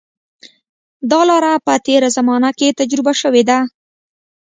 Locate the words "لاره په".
1.29-1.73